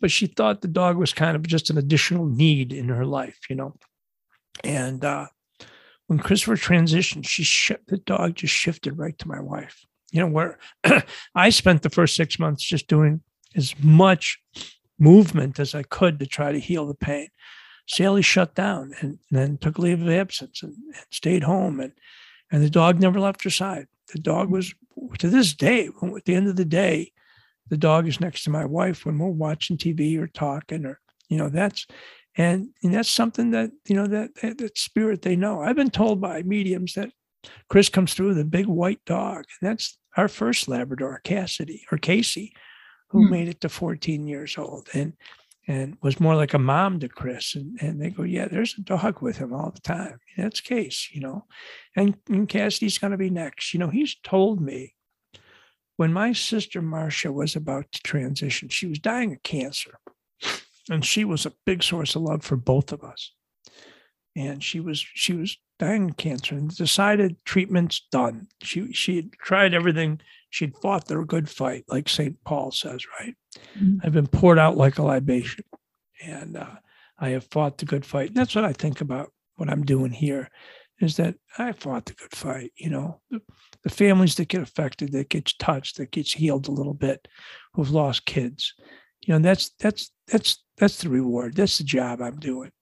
[0.00, 3.38] but she thought the dog was kind of just an additional need in her life,
[3.48, 3.74] you know.
[4.62, 5.26] And uh,
[6.06, 9.84] when Christopher transitioned, she sh- the dog just shifted right to my wife.
[10.12, 10.58] You know, where
[11.34, 13.22] I spent the first six months just doing
[13.56, 14.40] as much
[14.98, 17.28] movement as I could to try to heal the pain.
[17.86, 21.92] Sally shut down and, then took leave of absence and, and stayed home, and
[22.50, 23.86] and the dog never left her side.
[24.12, 24.74] The dog was
[25.18, 27.12] to this day, at the end of the day,
[27.68, 31.38] the dog is next to my wife when we're watching TV or talking or, you
[31.38, 31.86] know, that's,
[32.36, 35.62] and, and that's something that, you know, that, that, that spirit they know.
[35.62, 37.12] I've been told by mediums that
[37.68, 39.44] Chris comes through with a big white dog.
[39.60, 42.52] And that's our first Labrador, Cassidy or Casey,
[43.10, 43.30] who mm.
[43.30, 44.88] made it to 14 years old.
[44.94, 45.14] And,
[45.68, 47.54] and was more like a mom to Chris.
[47.54, 50.18] And, and they go, yeah, there's a dog with him all the time.
[50.36, 51.44] That's Case, you know,
[51.94, 53.72] and, and Cassidy's going to be next.
[53.72, 54.94] You know, he's told me
[55.96, 59.98] when my sister Marcia was about to transition, she was dying of cancer.
[60.88, 63.32] And she was a big source of love for both of us.
[64.34, 68.48] And she was she was dying of cancer and decided treatment's done.
[68.62, 70.20] She she had tried everything
[70.50, 72.36] she'd fought their good fight, like St.
[72.44, 73.34] Paul says, right?
[73.78, 73.98] Mm-hmm.
[74.02, 75.64] I've been poured out like a libation.
[76.22, 76.76] and uh,
[77.18, 78.28] I have fought the good fight.
[78.28, 80.50] And that's what I think about what I'm doing here
[81.00, 82.72] is that I fought the good fight.
[82.76, 83.40] You know, the,
[83.82, 87.26] the families that get affected, that gets touched, that gets healed a little bit,
[87.74, 88.74] who've lost kids.
[89.20, 91.54] You know, that's that's that's that's the reward.
[91.56, 92.72] That's the job I'm doing.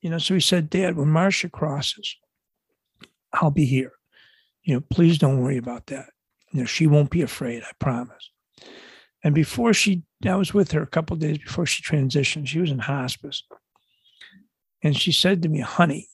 [0.00, 2.16] You know, so he said, Dad, when Marcia crosses,
[3.32, 3.92] I'll be here.
[4.62, 6.06] You know, please don't worry about that.
[6.52, 8.30] You know, she won't be afraid, I promise.
[9.22, 12.48] And before she, I was with her a couple days before she transitioned.
[12.48, 13.42] She was in hospice.
[14.82, 16.08] And she said to me, honey,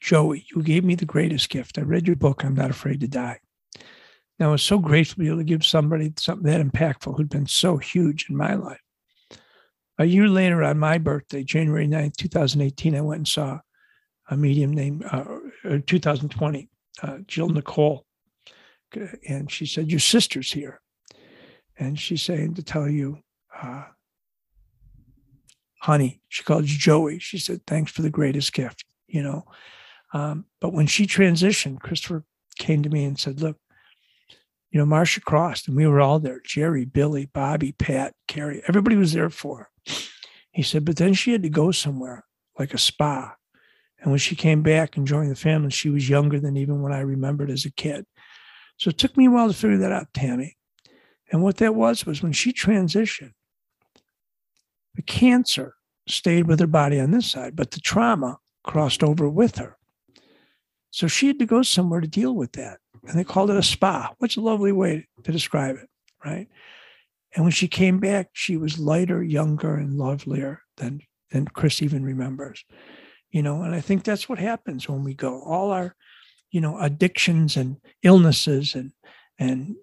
[0.00, 1.78] Joey, you gave me the greatest gift.
[1.78, 3.40] I read your book, I'm Not Afraid to Die.
[4.38, 7.30] Now, I was so grateful to be able to give somebody something that impactful who'd
[7.30, 8.80] been so huge in my life.
[9.98, 13.60] A year later, on my birthday, January 9th, 2018, I went and saw
[14.28, 15.24] a medium named, uh,
[15.86, 16.68] 2020,
[17.02, 18.05] uh, Jill Nicole.
[19.28, 20.80] And she said, Your sister's here.
[21.78, 23.18] And she's saying to tell you,
[23.60, 23.84] uh,
[25.80, 27.18] honey, she called you Joey.
[27.18, 29.44] She said, Thanks for the greatest gift, you know.
[30.12, 32.24] Um, but when she transitioned, Christopher
[32.58, 33.56] came to me and said, Look,
[34.70, 38.96] you know, Marcia crossed and we were all there Jerry, Billy, Bobby, Pat, Carrie, everybody
[38.96, 39.94] was there for her.
[40.52, 42.24] He said, But then she had to go somewhere
[42.58, 43.34] like a spa.
[44.00, 46.92] And when she came back and joined the family, she was younger than even when
[46.92, 48.06] I remembered as a kid.
[48.76, 50.56] So it took me a while to figure that out, Tammy.
[51.30, 53.32] And what that was was when she transitioned,
[54.94, 55.74] the cancer
[56.08, 59.76] stayed with her body on this side, but the trauma crossed over with her.
[60.90, 62.78] So she had to go somewhere to deal with that.
[63.06, 65.88] And they called it a spa, is a lovely way to describe it,
[66.24, 66.48] right?
[67.34, 72.02] And when she came back, she was lighter, younger, and lovelier than, than Chris even
[72.02, 72.64] remembers.
[73.30, 75.42] You know, and I think that's what happens when we go.
[75.42, 75.94] All our,
[76.50, 78.92] you know, addictions and illnesses and
[79.38, 79.76] and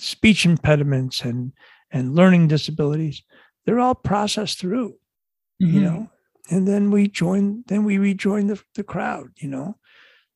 [0.00, 1.52] speech impediments and
[1.90, 3.22] and learning disabilities,
[3.64, 4.94] they're all processed through,
[5.62, 5.74] mm-hmm.
[5.74, 6.10] you know.
[6.50, 9.76] And then we join, then we rejoin the, the crowd, you know.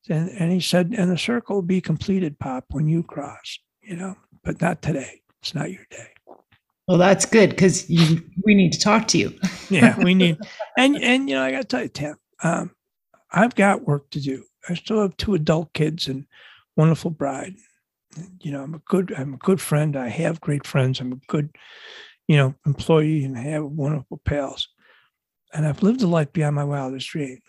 [0.08, 3.96] And and he said, and the circle will be completed, Pop, when you cross, you
[3.96, 5.22] know, but not today.
[5.40, 6.08] It's not your day.
[6.86, 9.32] Well, that's good because we need to talk to you.
[9.70, 10.38] yeah, we need,
[10.78, 12.70] and and you know, I got to tell you, Tim, um,
[13.32, 14.44] I've got work to do.
[14.68, 16.26] I still have two adult kids and
[16.76, 17.56] wonderful bride.
[18.40, 19.96] You know, I'm a good, I'm a good friend.
[19.96, 21.00] I have great friends.
[21.00, 21.56] I'm a good,
[22.28, 24.68] you know, employee and I have wonderful pals.
[25.52, 27.42] And I've lived a life beyond my wildest dreams.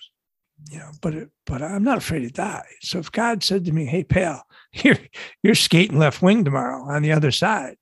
[0.72, 2.66] You know, but it, but I'm not afraid to die.
[2.82, 4.98] So if God said to me, "Hey, pal, you're
[5.44, 7.76] you're skating left wing tomorrow on the other side,"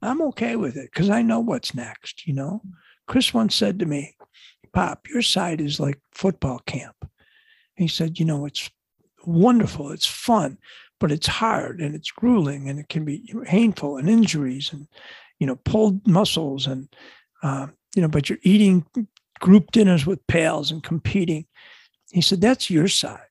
[0.00, 2.28] I'm okay with it because I know what's next.
[2.28, 2.62] You know,
[3.06, 4.14] Chris once said to me,
[4.72, 6.94] Pop, your side is like football camp.
[7.74, 8.70] he said, You know, it's
[9.24, 10.58] wonderful, it's fun,
[10.98, 14.86] but it's hard and it's grueling and it can be painful and injuries and,
[15.38, 16.88] you know, pulled muscles and,
[17.42, 18.86] um, you know, but you're eating
[19.40, 21.46] group dinners with pals and competing.
[22.10, 23.26] He said, That's your side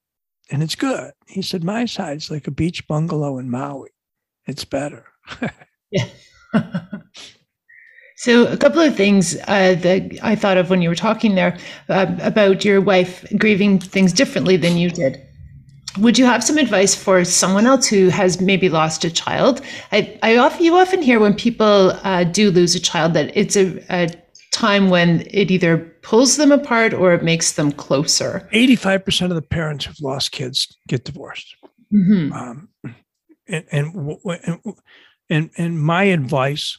[0.49, 1.13] and it's good.
[1.27, 3.89] He said, My side's like a beach bungalow in Maui.
[4.47, 5.05] It's better.
[5.91, 6.05] yeah.
[8.19, 11.57] So, a couple of things uh, that I thought of when you were talking there
[11.87, 15.25] uh, about your wife grieving things differently than you did.
[15.97, 19.61] Would you have some advice for someone else who has maybe lost a child?
[19.91, 23.57] I, I often you often hear when people uh, do lose a child that it's
[23.57, 24.09] a, a
[24.51, 28.47] time when it either pulls them apart or it makes them closer.
[28.51, 31.55] Eighty-five percent of the parents who've lost kids get divorced.
[31.93, 32.33] Mm-hmm.
[32.33, 32.69] Um,
[33.47, 34.57] and, and
[35.29, 36.77] and and my advice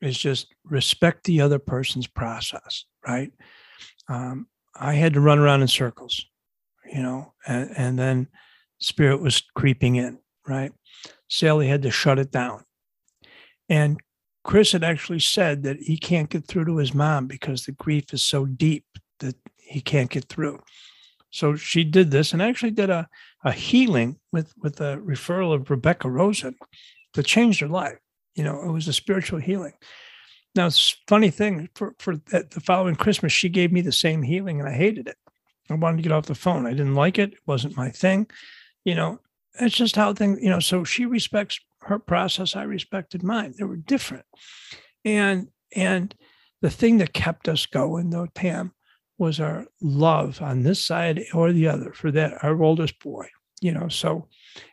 [0.00, 3.32] is just respect the other person's process, right?
[4.08, 6.24] Um, I had to run around in circles,
[6.84, 8.28] you know, and, and then
[8.78, 10.72] spirit was creeping in, right?
[11.28, 12.64] Sally had to shut it down.
[13.68, 14.00] And
[14.42, 18.12] Chris had actually said that he can't get through to his mom because the grief
[18.12, 18.84] is so deep
[19.20, 20.60] that he can't get through.
[21.30, 23.08] So she did this and actually did a,
[23.44, 26.56] a healing with, with a referral of Rebecca Rosen
[27.14, 27.98] that changed her life.
[28.34, 29.74] You know, it was a spiritual healing.
[30.54, 34.58] Now, it's funny thing for for the following Christmas, she gave me the same healing,
[34.58, 35.16] and I hated it.
[35.70, 36.66] I wanted to get off the phone.
[36.66, 37.32] I didn't like it.
[37.32, 38.26] It wasn't my thing.
[38.84, 39.20] You know,
[39.60, 40.38] it's just how things.
[40.42, 42.56] You know, so she respects her process.
[42.56, 43.54] I respected mine.
[43.56, 44.26] They were different,
[45.04, 46.14] and and
[46.60, 48.72] the thing that kept us going, though, Tam,
[49.18, 53.26] was our love on this side or the other for that our oldest boy.
[53.60, 54.26] You know, so,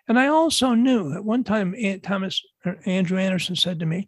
[0.08, 4.08] and I also knew at one time Aunt Thomas er, Andrew Anderson said to me,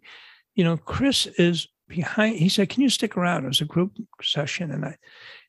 [0.54, 2.36] you know, Chris is behind.
[2.36, 4.96] He said, "Can you stick around?" It was a group session, and I,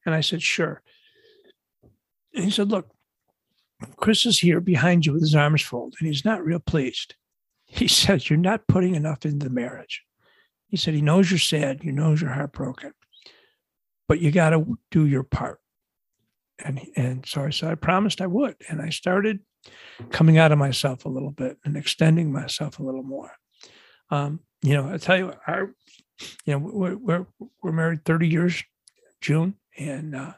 [0.06, 0.82] and I said, "Sure."
[2.34, 2.90] And he said, "Look,
[3.98, 7.16] Chris is here behind you with his arms folded, and he's not real pleased."
[7.74, 10.04] He says, "You're not putting enough into the marriage."
[10.68, 11.84] He said, "He knows you're sad.
[11.84, 12.94] He knows you're heartbroken,
[14.10, 15.62] but you got to do your part.
[16.64, 18.56] And, and so I said, I promised I would.
[18.70, 19.40] And I started
[20.10, 23.32] coming out of myself a little bit and extending myself a little more.
[24.10, 25.74] Um, you know, I tell you, our,
[26.46, 27.26] you know, we're, we're,
[27.64, 28.64] we're married 30 years,
[29.22, 30.34] June, and, uh,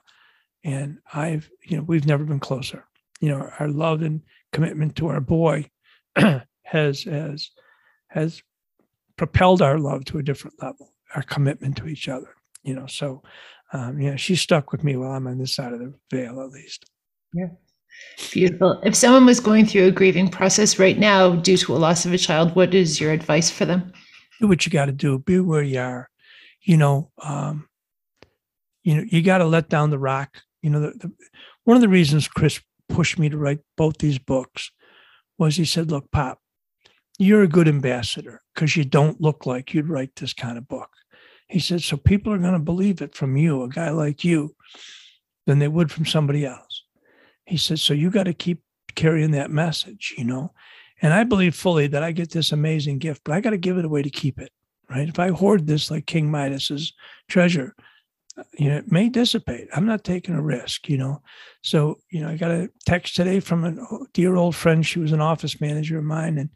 [0.64, 2.86] and I've, you know, we've never been closer.
[3.20, 4.22] You know, our love and
[4.52, 5.70] commitment to our boy
[6.16, 7.52] has, has,
[8.08, 8.44] has
[9.18, 13.22] propelled our love to a different level, our commitment to each other, you know, so,
[13.74, 16.52] um, yeah, she's stuck with me while I'm on this side of the veil, at
[16.52, 16.86] least.
[17.34, 17.48] Yeah.
[18.32, 18.80] Beautiful.
[18.84, 22.14] If someone was going through a grieving process right now due to a loss of
[22.14, 23.92] a child, what is your advice for them?
[24.40, 25.20] Do what you got to do.
[25.20, 26.10] Be where you are.
[26.62, 27.68] You know, um,
[28.84, 30.42] you know, you got to let down the rock.
[30.64, 31.12] You know, the, the,
[31.66, 34.72] one of the reasons Chris pushed me to write both these books
[35.38, 36.40] was he said, "Look, Pop,
[37.20, 40.90] you're a good ambassador because you don't look like you'd write this kind of book."
[41.48, 44.56] He said, "So people are going to believe it from you, a guy like you,
[45.46, 46.84] than they would from somebody else."
[47.46, 48.62] He said, So you got to keep
[48.96, 50.54] carrying that message, you know?
[51.02, 53.78] And I believe fully that I get this amazing gift, but I got to give
[53.78, 54.52] it away to keep it,
[54.90, 55.10] right?
[55.10, 56.94] If I hoard this like King Midas's
[57.28, 57.76] treasure,
[58.58, 59.68] you know, it may dissipate.
[59.74, 61.22] I'm not taking a risk, you know.
[61.62, 64.86] So, you know, I got a text today from a dear old friend.
[64.86, 66.50] She was an office manager of mine, and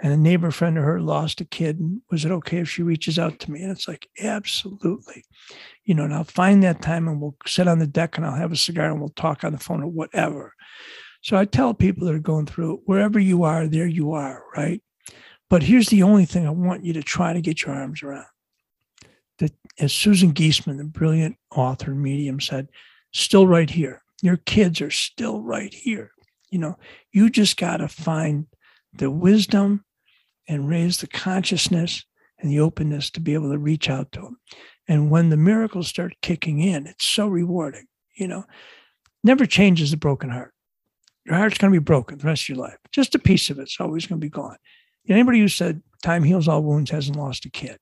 [0.00, 1.78] and a neighbor friend of her lost a kid.
[1.78, 3.62] And was it okay if she reaches out to me?
[3.62, 5.24] And it's like, absolutely.
[5.84, 8.36] You know, and I'll find that time and we'll sit on the deck and I'll
[8.36, 10.54] have a cigar and we'll talk on the phone or whatever.
[11.22, 14.80] So I tell people that are going through wherever you are, there you are, right?
[15.50, 18.26] But here's the only thing I want you to try to get your arms around.
[19.38, 22.68] That as Susan Giesemann, the brilliant author and medium, said,
[23.12, 24.02] still right here.
[24.22, 26.10] Your kids are still right here.
[26.50, 26.78] You know,
[27.12, 28.46] you just got to find
[28.92, 29.84] the wisdom
[30.48, 32.04] and raise the consciousness
[32.38, 34.38] and the openness to be able to reach out to them.
[34.88, 37.86] And when the miracles start kicking in, it's so rewarding.
[38.16, 38.44] You know,
[39.22, 40.52] never changes the broken heart.
[41.24, 42.78] Your heart's going to be broken the rest of your life.
[42.90, 44.56] Just a piece of it's always going to be gone.
[45.08, 47.78] Anybody who said time heals all wounds hasn't lost a kid,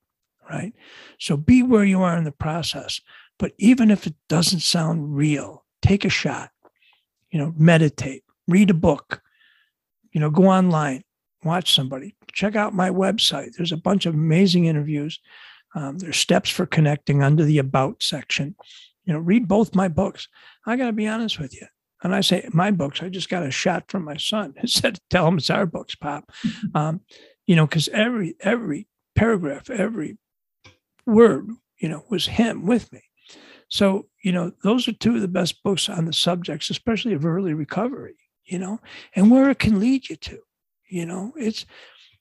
[0.48, 0.72] right?
[1.18, 3.00] So be where you are in the process.
[3.38, 6.50] But even if it doesn't sound real, take a shot.
[7.30, 9.20] You know, meditate, read a book,
[10.12, 11.04] you know, go online,
[11.44, 13.54] watch somebody, check out my website.
[13.56, 15.20] There's a bunch of amazing interviews.
[15.74, 18.54] Um, there's steps for connecting under the about section.
[19.04, 20.28] You know, read both my books.
[20.66, 21.66] I got to be honest with you.
[22.02, 24.54] And I say my books, I just got a shot from my son.
[24.60, 26.30] He said, tell him it's our books, Pop.
[26.74, 27.00] Um,
[27.46, 30.18] you know, because every every paragraph, every
[31.06, 33.02] word, you know, was him with me.
[33.68, 37.26] So, you know, those are two of the best books on the subjects, especially of
[37.26, 38.80] early recovery, you know,
[39.14, 40.38] and where it can lead you to.
[40.88, 41.66] You know, it's,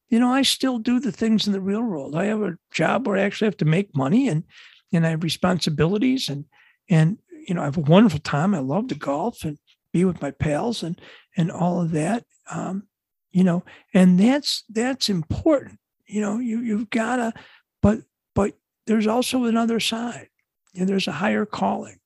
[0.09, 2.15] you know, I still do the things in the real world.
[2.15, 4.43] I have a job where I actually have to make money and,
[4.91, 6.45] and I have responsibilities and,
[6.89, 7.17] and,
[7.47, 8.55] you know, I have a wonderful time.
[8.55, 9.59] I love to golf and
[9.91, 10.99] be with my pals and,
[11.37, 12.23] and all of that.
[12.51, 12.87] Um,
[13.31, 15.79] you know, and that's, that's important.
[16.07, 17.33] You know, you, you've gotta,
[17.81, 17.99] but,
[18.33, 18.53] but
[18.87, 20.29] there's also another side
[20.75, 21.99] and there's a higher calling.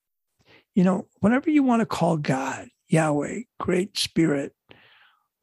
[0.75, 4.53] You know, whatever you want to call God, Yahweh, Great Spirit,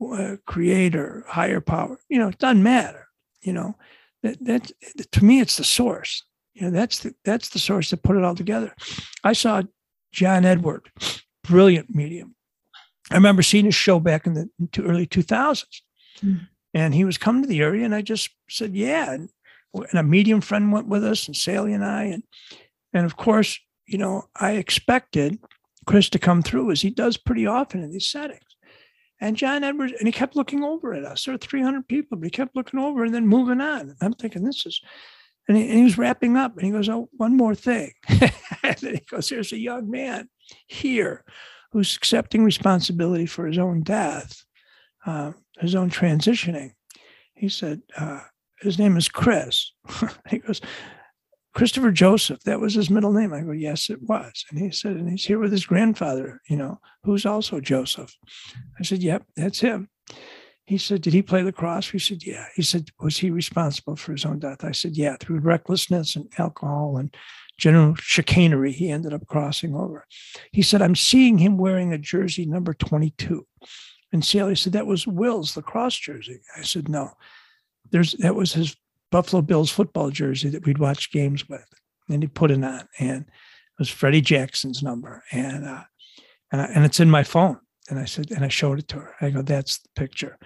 [0.00, 1.98] uh, creator, higher power.
[2.08, 3.08] You know, it doesn't matter.
[3.42, 3.76] You know,
[4.22, 4.72] that that
[5.12, 6.24] to me, it's the source.
[6.54, 8.74] You know, that's the that's the source that put it all together.
[9.24, 9.62] I saw
[10.12, 10.90] John Edward,
[11.44, 12.34] brilliant medium.
[13.10, 15.64] I remember seeing his show back in the early 2000s.
[16.22, 16.48] Mm.
[16.74, 19.12] And he was coming to the area, and I just said, Yeah.
[19.12, 19.30] And,
[19.74, 22.04] and a medium friend went with us, and Sally and I.
[22.04, 22.22] And,
[22.92, 25.38] and of course, you know, I expected
[25.86, 28.40] Chris to come through as he does pretty often in these settings.
[29.20, 31.24] And John Edwards, and he kept looking over at us.
[31.24, 33.96] There were 300 people, but he kept looking over and then moving on.
[34.02, 34.80] I'm thinking, this is,
[35.48, 36.56] and he, and he was wrapping up.
[36.56, 37.92] And he goes, Oh, one more thing.
[38.62, 40.28] and he goes, There's a young man
[40.66, 41.24] here
[41.72, 44.44] who's accepting responsibility for his own death,
[45.06, 46.72] uh, his own transitioning.
[47.34, 48.20] He said, uh,
[48.60, 49.72] His name is Chris.
[50.28, 50.60] he goes,
[51.54, 53.32] Christopher Joseph, that was his middle name.
[53.32, 54.44] I go, yes, it was.
[54.50, 58.14] And he said, and he's here with his grandfather, you know, who's also Joseph.
[58.78, 59.88] I said, yep, that's him.
[60.66, 61.92] He said, did he play lacrosse?
[61.94, 62.44] We said, yeah.
[62.54, 64.64] He said, was he responsible for his own death?
[64.64, 67.16] I said, yeah, through recklessness and alcohol and
[67.58, 70.06] general chicanery, he ended up crossing over.
[70.52, 73.46] He said, I'm seeing him wearing a jersey number 22.
[74.12, 76.40] And Sally said, that was Will's lacrosse jersey.
[76.56, 77.12] I said, no,
[77.90, 78.76] there's that was his
[79.10, 81.66] Buffalo Bills football jersey that we'd watch games with.
[82.08, 85.82] And he put it on, and it was Freddie Jackson's number, and uh,
[86.52, 87.58] and I, and it's in my phone.
[87.88, 89.14] And I said, and I showed it to her.
[89.20, 90.38] I go, that's the picture.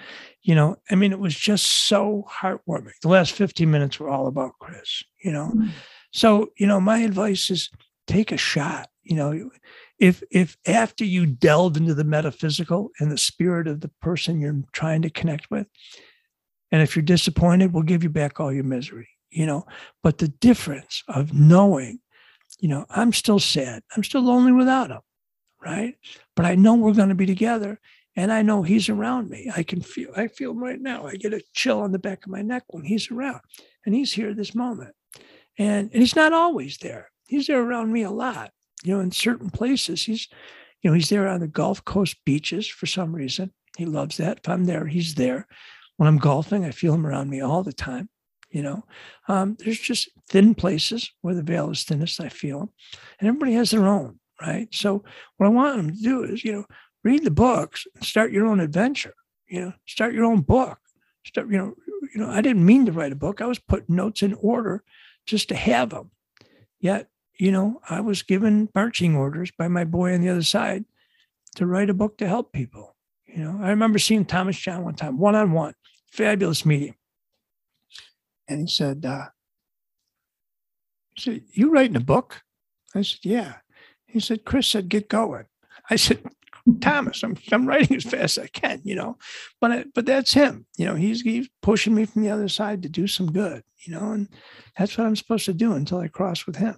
[0.43, 2.93] You know, I mean, it was just so heartwarming.
[3.01, 5.53] The last 15 minutes were all about Chris, you know.
[5.55, 5.68] Mm-hmm.
[6.12, 7.70] So, you know, my advice is
[8.07, 8.88] take a shot.
[9.03, 9.51] You know,
[9.99, 14.62] if if after you delve into the metaphysical and the spirit of the person you're
[14.72, 15.66] trying to connect with,
[16.71, 19.09] and if you're disappointed, we'll give you back all your misery.
[19.31, 19.66] You know,
[20.03, 22.01] but the difference of knowing,
[22.59, 25.01] you know, I'm still sad, I'm still lonely without him,
[25.64, 25.95] right?
[26.35, 27.79] But I know we're going to be together,
[28.16, 29.51] and I know he's around me.
[29.55, 31.07] I can feel, I feel him right now.
[31.07, 33.41] I get a chill on the back of my neck when he's around,
[33.87, 34.95] and he's here this moment.
[35.59, 37.11] And, and he's not always there.
[37.29, 38.51] He's there around me a lot.
[38.83, 40.27] You know, in certain places, he's,
[40.83, 43.53] you know, he's there on the Gulf Coast beaches for some reason.
[43.77, 44.39] He loves that.
[44.39, 45.47] If I'm there, he's there.
[46.01, 48.09] When I'm golfing, I feel them around me all the time.
[48.49, 48.85] You know,
[49.29, 52.23] um, there's just thin places where the veil is thinnest.
[52.23, 52.71] I feel him,
[53.19, 54.67] and everybody has their own, right?
[54.73, 55.05] So
[55.37, 56.65] what I want them to do is, you know,
[57.05, 59.13] read the books and start your own adventure.
[59.47, 60.79] You know, start your own book.
[61.27, 61.75] Start, you know,
[62.15, 63.43] you know, I didn't mean to write a book.
[63.43, 64.83] I was putting notes in order
[65.27, 66.13] just to have them.
[66.79, 70.87] Yet, you know, I was given marching orders by my boy on the other side
[71.57, 72.97] to write a book to help people.
[73.27, 75.75] You know, I remember seeing Thomas John one time, one on one,
[76.11, 76.95] fabulous meeting.
[78.49, 79.27] And he said, uh,
[81.15, 82.43] he said, You writing a book?
[82.95, 83.55] I said, Yeah.
[84.11, 85.45] He said, Chris said, get going.
[85.89, 86.19] I said,
[86.81, 89.17] Thomas, I'm, I'm writing as fast as I can, you know,
[89.61, 92.83] but, I, but that's him, you know, he's, he's pushing me from the other side
[92.83, 94.29] to do some good, you know, and
[94.79, 96.77] that's what I'm supposed to do until I cross with him.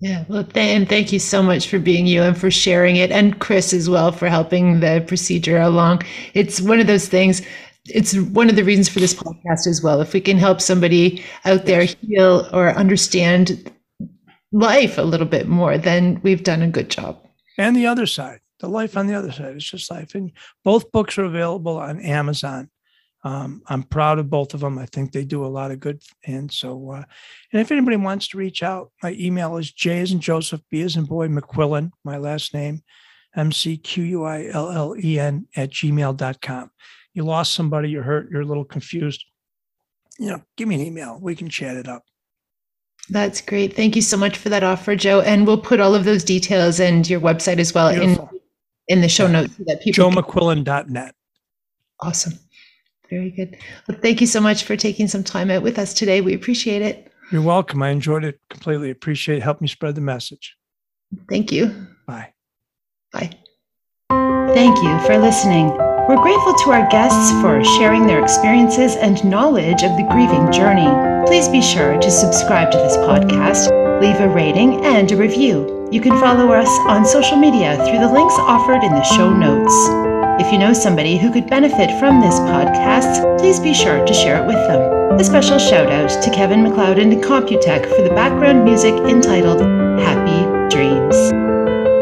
[0.00, 3.10] Yeah, well, th- and thank you so much for being you and for sharing it,
[3.10, 6.02] and Chris as well for helping the procedure along.
[6.32, 7.42] It's one of those things.
[7.86, 10.00] It's one of the reasons for this podcast as well.
[10.00, 13.72] If we can help somebody out there heal or understand
[14.52, 17.18] life a little bit more, then we've done a good job.
[17.58, 20.14] And the other side, the life on the other side is just life.
[20.14, 20.32] And
[20.64, 22.70] both books are available on Amazon.
[23.22, 24.78] Um, I'm proud of both of them.
[24.78, 26.02] I think they do a lot of good.
[26.26, 27.04] And so, uh,
[27.52, 30.80] and if anybody wants to reach out, my email is J as in Joseph, B
[30.80, 32.82] as in boy, McQuillen, my last name,
[33.36, 36.70] M C Q U I L L E N at gmail.com.
[37.14, 39.24] You lost somebody, you're hurt, you're a little confused.
[40.18, 41.18] You know, give me an email.
[41.20, 42.04] We can chat it up.
[43.08, 43.74] That's great.
[43.74, 45.20] Thank you so much for that offer, Joe.
[45.20, 48.30] And we'll put all of those details and your website as well Beautiful.
[48.32, 48.40] in
[48.90, 51.14] in the show notes so that people joemcquillen.net.
[52.00, 52.34] Awesome.
[53.08, 53.56] Very good.
[53.88, 56.20] Well, thank you so much for taking some time out with us today.
[56.20, 57.12] We appreciate it.
[57.32, 57.82] You're welcome.
[57.82, 58.90] I enjoyed it completely.
[58.90, 59.42] Appreciate it.
[59.42, 60.56] Help me spread the message.
[61.28, 61.86] Thank you.
[62.06, 62.32] Bye.
[63.12, 63.30] Bye.
[64.08, 65.99] Thank you for listening.
[66.10, 70.90] We're grateful to our guests for sharing their experiences and knowledge of the grieving journey.
[71.24, 73.70] Please be sure to subscribe to this podcast,
[74.02, 75.88] leave a rating, and a review.
[75.92, 79.72] You can follow us on social media through the links offered in the show notes.
[80.44, 84.42] If you know somebody who could benefit from this podcast, please be sure to share
[84.42, 84.80] it with them.
[85.12, 89.60] A special shout out to Kevin MacLeod and Computech for the background music entitled
[90.00, 91.30] Happy Dreams.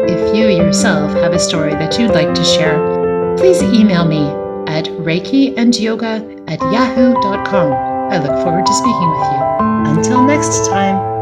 [0.09, 2.98] If you yourself have a story that you'd like to share,
[3.37, 4.25] please email me
[4.67, 7.73] at reikiandyoga at yahoo.com.
[8.11, 9.97] I look forward to speaking with you.
[9.97, 11.18] Until next time.